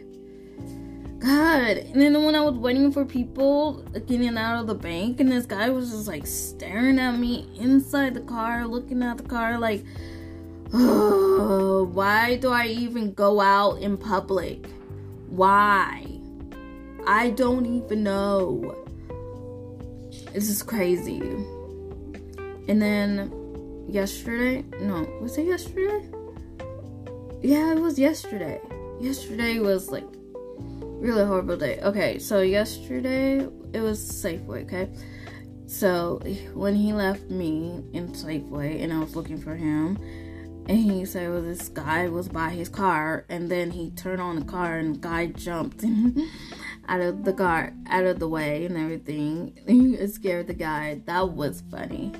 God. 1.19 1.77
And 1.77 2.01
then 2.01 2.23
when 2.23 2.35
I 2.35 2.41
was 2.41 2.55
waiting 2.55 2.91
for 2.91 3.05
people 3.05 3.83
getting 4.07 4.37
out 4.37 4.61
of 4.61 4.67
the 4.67 4.75
bank, 4.75 5.19
and 5.19 5.31
this 5.31 5.45
guy 5.45 5.69
was 5.69 5.91
just 5.91 6.07
like 6.07 6.25
staring 6.25 6.99
at 6.99 7.17
me 7.17 7.49
inside 7.59 8.13
the 8.13 8.21
car, 8.21 8.65
looking 8.65 9.03
at 9.03 9.17
the 9.17 9.23
car, 9.23 9.59
like, 9.59 9.83
oh, 10.73 11.83
why 11.93 12.37
do 12.37 12.51
I 12.51 12.67
even 12.67 13.13
go 13.13 13.39
out 13.39 13.79
in 13.81 13.97
public? 13.97 14.67
Why? 15.29 16.05
I 17.05 17.31
don't 17.31 17.65
even 17.65 18.03
know. 18.03 18.86
This 20.37 20.51
is 20.51 20.61
crazy. 20.61 21.19
And 22.67 22.79
then 22.79 23.87
yesterday, 23.89 24.63
no, 24.79 25.01
was 25.19 25.35
it 25.39 25.47
yesterday? 25.47 26.07
Yeah, 27.41 27.71
it 27.71 27.79
was 27.79 27.97
yesterday. 27.97 28.61
Yesterday 29.01 29.57
was 29.57 29.89
like 29.89 30.05
really 30.59 31.25
horrible 31.25 31.57
day. 31.57 31.79
Okay, 31.81 32.19
so 32.19 32.41
yesterday 32.41 33.47
it 33.73 33.79
was 33.79 33.99
Safeway, 33.99 34.65
okay? 34.65 34.91
So 35.65 36.19
when 36.53 36.75
he 36.75 36.93
left 36.93 37.31
me 37.31 37.83
in 37.93 38.09
Safeway 38.09 38.83
and 38.83 38.93
I 38.93 38.99
was 38.99 39.15
looking 39.15 39.41
for 39.41 39.55
him, 39.55 39.97
and 40.69 40.77
he 40.77 41.03
said, 41.05 41.31
Well, 41.31 41.41
this 41.41 41.67
guy 41.69 42.09
was 42.09 42.27
by 42.27 42.49
his 42.49 42.69
car, 42.69 43.25
and 43.27 43.49
then 43.49 43.71
he 43.71 43.89
turned 43.89 44.21
on 44.21 44.35
the 44.35 44.45
car 44.45 44.77
and 44.77 44.93
the 44.93 44.99
guy 44.99 45.25
jumped 45.25 45.83
out 46.87 47.01
of 47.01 47.23
the 47.23 47.33
car, 47.33 47.73
out 47.87 48.05
of 48.05 48.19
the 48.19 48.27
way, 48.27 48.65
and 48.65 48.77
everything. 48.77 49.57
It 49.99 50.13
scared 50.13 50.47
the 50.47 50.53
guy. 50.53 51.01
That 51.05 51.29
was 51.29 51.63
funny. 51.69 52.13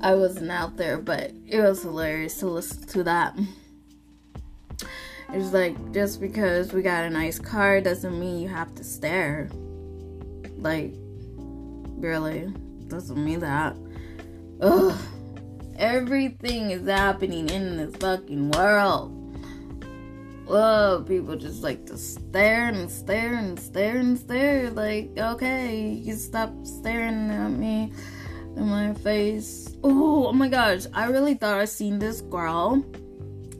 I 0.00 0.14
wasn't 0.14 0.50
out 0.50 0.76
there, 0.76 0.98
but 0.98 1.32
it 1.46 1.60
was 1.60 1.82
hilarious 1.82 2.38
to 2.38 2.46
listen 2.46 2.86
to 2.88 3.04
that. 3.04 3.38
It's 5.32 5.52
like 5.52 5.92
just 5.92 6.20
because 6.20 6.72
we 6.72 6.82
got 6.82 7.04
a 7.04 7.10
nice 7.10 7.38
car 7.38 7.80
doesn't 7.80 8.18
mean 8.18 8.40
you 8.40 8.48
have 8.48 8.74
to 8.74 8.84
stare. 8.84 9.48
Like, 10.58 10.92
really, 11.36 12.52
doesn't 12.88 13.24
mean 13.24 13.40
that. 13.40 13.76
Ugh. 14.60 14.98
Everything 15.78 16.70
is 16.70 16.86
happening 16.86 17.48
in 17.48 17.78
this 17.78 17.96
fucking 17.96 18.50
world. 18.50 19.21
Whoa, 20.46 21.04
people 21.06 21.36
just 21.36 21.62
like 21.62 21.86
to 21.86 21.96
stare 21.96 22.68
and 22.68 22.90
stare 22.90 23.34
and 23.34 23.58
stare 23.58 23.96
and 23.96 24.18
stare. 24.18 24.70
Like, 24.70 25.10
okay, 25.16 25.88
you 25.88 26.14
stop 26.14 26.52
staring 26.64 27.30
at 27.30 27.50
me 27.50 27.92
in 28.56 28.68
my 28.68 28.92
face. 28.94 29.76
Oh, 29.84 30.26
oh 30.26 30.32
my 30.32 30.48
gosh, 30.48 30.86
I 30.92 31.06
really 31.06 31.34
thought 31.34 31.58
I 31.58 31.64
seen 31.64 31.98
this 31.98 32.20
girl 32.22 32.84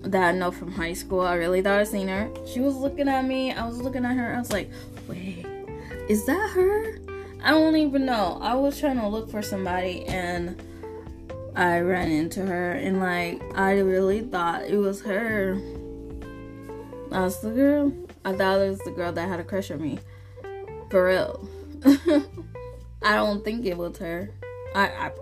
that 0.03 0.23
I 0.23 0.33
know 0.33 0.51
from 0.51 0.73
high 0.73 0.93
school. 0.93 1.21
I 1.21 1.35
really 1.35 1.63
thought 1.63 1.79
I 1.79 1.85
seen 1.85 2.09
her. 2.09 2.31
She 2.47 2.61
was 2.61 2.77
looking 2.77 3.09
at 3.09 3.25
me. 3.25 3.53
I 3.53 3.67
was 3.67 3.81
looking 3.81 4.05
at 4.05 4.17
her. 4.17 4.35
I 4.35 4.39
was 4.39 4.53
like, 4.53 4.71
wait, 5.09 5.47
is 6.09 6.27
that 6.27 6.51
her? 6.51 6.99
I 7.45 7.53
don't 7.53 7.77
even 7.77 8.05
know. 8.05 8.39
I 8.41 8.55
was 8.55 8.79
trying 8.79 9.01
to 9.01 9.09
look 9.09 9.31
for 9.31 9.43
somebody 9.43 10.05
and 10.07 10.61
I 11.55 11.81
ran 11.81 12.11
into 12.11 12.45
her 12.45 12.73
and 12.73 13.01
like 13.01 13.43
I 13.57 13.79
really 13.79 14.21
thought 14.21 14.65
it 14.65 14.77
was 14.77 15.01
her. 15.03 15.61
Uh, 17.13 17.23
That's 17.23 17.39
the 17.39 17.51
girl. 17.51 17.93
I 18.25 18.33
thought 18.33 18.61
it 18.61 18.71
was 18.71 18.79
the 18.81 18.91
girl 18.91 19.13
that 19.13 19.29
had 19.29 19.39
a 19.39 19.45
crush 19.45 19.71
on 19.71 19.83
me. 19.83 19.99
For 20.91 21.07
real. 21.07 21.49
I 23.03 23.17
don't 23.17 23.45
think 23.45 23.67
it 23.67 23.77
was 23.77 23.99
her. 23.99 24.31
I, 24.75 24.87
I 24.87 25.13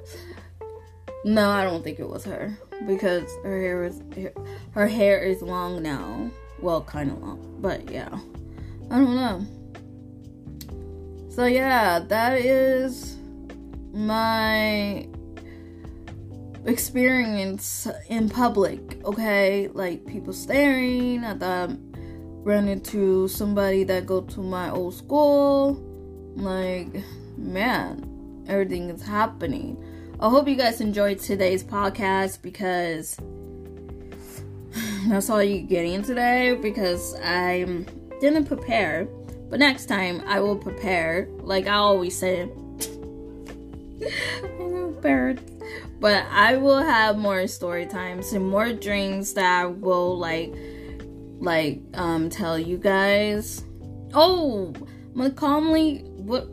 no, 1.24 1.50
I 1.50 1.64
don't 1.64 1.82
think 1.82 1.98
it 1.98 2.08
was 2.08 2.24
her 2.24 2.56
because 2.86 3.30
her 3.42 3.60
hair 3.60 3.84
is 3.84 4.00
her 4.72 4.86
hair 4.86 5.18
is 5.18 5.42
long 5.42 5.82
now. 5.82 6.30
Well, 6.60 6.82
kind 6.82 7.10
of 7.10 7.20
long, 7.20 7.56
but 7.60 7.90
yeah, 7.90 8.08
I 8.90 8.96
don't 8.96 9.16
know. 9.16 9.46
So 11.30 11.46
yeah, 11.46 11.98
that 11.98 12.38
is 12.38 13.16
my 13.92 15.08
experience 16.64 17.86
in 18.08 18.28
public. 18.28 19.04
Okay, 19.04 19.68
like 19.68 20.06
people 20.06 20.32
staring. 20.32 21.24
I 21.24 21.34
thought 21.34 21.70
ran 22.42 22.68
into 22.68 23.28
somebody 23.28 23.84
that 23.84 24.06
go 24.06 24.22
to 24.22 24.40
my 24.40 24.70
old 24.70 24.94
school. 24.94 25.74
Like, 26.36 27.02
man, 27.36 28.44
everything 28.48 28.88
is 28.90 29.02
happening. 29.02 29.82
I 30.20 30.28
hope 30.28 30.48
you 30.48 30.56
guys 30.56 30.80
enjoyed 30.80 31.18
today's 31.18 31.64
podcast 31.64 32.42
because 32.42 33.16
that's 35.08 35.30
all 35.30 35.42
you're 35.42 35.66
getting 35.66 36.02
today 36.02 36.54
because 36.54 37.14
I 37.22 37.64
didn't 38.20 38.46
prepare. 38.46 39.06
But 39.48 39.58
next 39.58 39.86
time 39.86 40.22
I 40.26 40.40
will 40.40 40.56
prepare, 40.56 41.28
like 41.40 41.66
I 41.66 41.74
always 41.74 42.16
say. 42.16 42.42
I'm 44.42 44.92
prepared. 44.94 45.49
But 46.00 46.24
I 46.30 46.56
will 46.56 46.82
have 46.82 47.18
more 47.18 47.46
story 47.46 47.86
times 47.86 48.32
and 48.32 48.48
more 48.48 48.72
drinks 48.72 49.32
that 49.34 49.62
I 49.62 49.66
will 49.66 50.18
like 50.18 50.54
like 51.38 51.80
um 51.94 52.30
tell 52.30 52.58
you 52.58 52.78
guys. 52.78 53.62
Oh, 54.14 54.72
Macaulay 55.14 55.98
what 56.16 56.44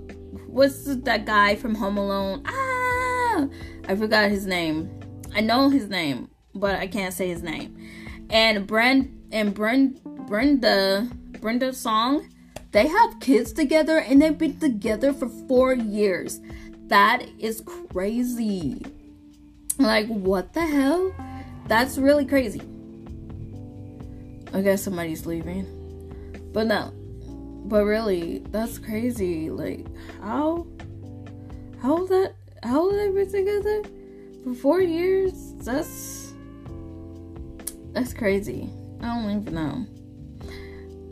what's 0.47 0.83
that 0.83 1.25
guy 1.25 1.55
from 1.55 1.75
Home 1.75 1.97
Alone? 1.97 2.43
Ah 2.45 3.47
I 3.88 3.95
forgot 3.95 4.29
his 4.29 4.45
name. 4.45 4.89
I 5.33 5.41
know 5.41 5.69
his 5.69 5.88
name, 5.88 6.29
but 6.53 6.75
I 6.75 6.88
can't 6.88 7.13
say 7.13 7.29
his 7.29 7.41
name. 7.41 7.77
And 8.29 8.67
Brent 8.67 9.12
and 9.31 9.53
Brent 9.53 10.03
Brenda 10.27 11.07
Brenda 11.39 11.71
Song, 11.71 12.27
they 12.71 12.88
have 12.88 13.19
kids 13.21 13.53
together 13.53 13.99
and 13.99 14.21
they've 14.21 14.38
been 14.38 14.60
together 14.60 15.13
for 15.13 15.29
four 15.47 15.73
years. 15.73 16.41
That 16.88 17.25
is 17.39 17.62
crazy. 17.62 18.81
Like 19.78 20.08
what 20.08 20.54
the 20.54 20.66
hell? 20.66 21.13
That's 21.68 21.98
really 21.98 22.26
crazy. 22.26 22.62
I 24.54 24.62
guess 24.62 24.82
somebody's 24.82 25.26
leaving. 25.26 25.66
But 26.54 26.68
no. 26.68 26.92
but 27.66 27.84
really, 27.84 28.40
that's 28.50 28.80
crazy. 28.80 29.50
Like, 29.50 29.86
how, 30.22 30.66
how 31.82 32.06
that, 32.08 32.34
how 32.63 32.90
they 32.92 33.10
been 33.12 33.30
together 33.30 33.84
for 34.44 34.54
four 34.54 34.82
years? 34.82 35.54
That's, 35.60 36.34
that's 37.92 38.13
crazy. 38.13 38.70
I 39.02 39.06
don't 39.08 39.42
even 39.42 39.54
know. 39.54 39.86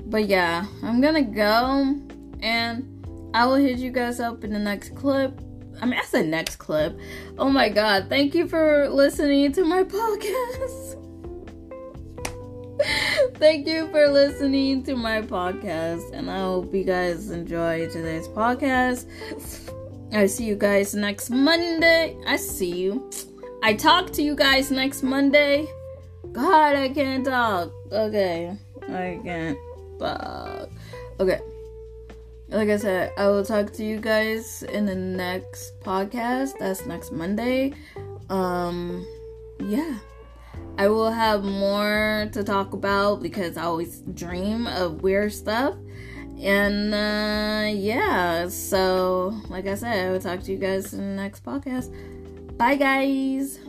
But 0.08 0.28
yeah, 0.28 0.66
I'm 0.82 1.02
gonna 1.02 1.24
go 1.24 2.00
and 2.40 3.32
I 3.34 3.46
will 3.46 3.56
hit 3.56 3.80
you 3.80 3.92
guys 3.92 4.20
up 4.20 4.44
in 4.44 4.54
the 4.54 4.60
next 4.60 4.96
clip. 4.96 5.40
I 5.82 5.86
mean, 5.86 6.00
I 6.00 6.06
the 6.12 6.24
next 6.24 6.58
clip. 6.58 6.98
Oh 7.38 7.50
my 7.50 7.70
god, 7.70 8.08
thank 8.10 8.34
you 8.34 8.48
for 8.48 8.88
listening 8.90 9.52
to 9.54 9.64
my 9.64 9.84
podcast. 9.98 11.02
thank 13.36 13.68
you 13.68 13.88
for 13.90 14.08
listening 14.08 14.84
to 14.84 14.96
my 14.96 15.22
podcast, 15.22 16.14
and 16.14 16.30
I 16.30 16.40
hope 16.40 16.74
you 16.74 16.84
guys 16.84 17.30
enjoy 17.32 17.90
today's 17.90 18.28
podcast. 18.28 19.06
I 20.14 20.28
see 20.28 20.46
you 20.46 20.56
guys 20.56 20.96
next 20.96 21.30
Monday. 21.30 22.18
I 22.26 22.38
see 22.38 22.72
you. 22.72 23.10
I 23.64 23.74
talk 23.74 24.12
to 24.14 24.22
you 24.22 24.36
guys 24.36 24.72
next 24.72 25.04
Monday. 25.04 25.68
God, 26.32 26.76
I 26.76 26.90
can't 26.90 27.26
talk. 27.26 27.72
Okay, 27.92 28.56
I 28.88 29.20
can't 29.24 29.58
talk. 30.00 30.70
Okay 31.20 31.40
like 32.50 32.70
I 32.70 32.78
said, 32.78 33.12
I 33.18 33.28
will 33.28 33.44
talk 33.44 33.74
to 33.74 33.84
you 33.84 34.00
guys 34.00 34.64
in 34.64 34.86
the 34.86 34.96
next 34.96 35.80
podcast. 35.82 36.58
That's 36.60 36.86
next 36.86 37.12
Monday. 37.12 37.74
Um, 38.30 39.06
yeah. 39.60 39.98
I 40.78 40.88
will 40.88 41.12
have 41.12 41.44
more 41.44 42.30
to 42.34 42.44
talk 42.44 42.74
about 42.74 43.22
because 43.22 43.58
I 43.58 43.64
always 43.64 44.02
dream 44.02 44.68
of 44.68 45.02
weird 45.02 45.34
stuff. 45.34 45.76
And 46.42 46.94
uh, 46.94 47.72
yeah, 47.74 48.50
so 48.50 49.34
like 49.50 49.68
I 49.68 49.76
said, 49.76 50.08
I 50.08 50.12
will 50.12 50.20
talk 50.20 50.44
to 50.44 50.52
you 50.52 50.58
guys 50.58 50.94
in 50.94 51.00
the 51.00 51.22
next 51.22 51.46
podcast. 51.46 51.96
Bye, 52.58 52.76
guys. 52.76 53.60